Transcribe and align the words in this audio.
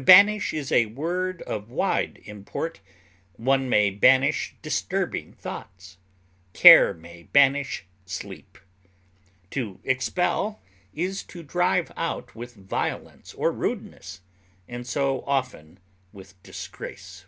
Banish 0.00 0.52
is 0.52 0.72
a 0.72 0.86
word 0.86 1.40
of 1.42 1.70
wide 1.70 2.20
import; 2.24 2.80
one 3.34 3.68
may 3.68 3.90
banish 3.90 4.56
disturbing 4.60 5.32
thoughts; 5.34 5.98
care 6.52 6.92
may 6.92 7.22
banish 7.32 7.84
sleep. 8.04 8.58
To 9.52 9.78
expel 9.84 10.60
is 10.94 11.22
to 11.22 11.44
drive 11.44 11.92
out 11.96 12.34
with 12.34 12.56
violence 12.56 13.34
or 13.34 13.52
rudeness, 13.52 14.20
and 14.66 14.84
so 14.84 15.22
often 15.28 15.78
with 16.12 16.42
disgrace. 16.42 17.26